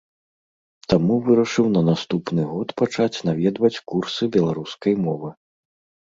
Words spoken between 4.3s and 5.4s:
беларускай мовы.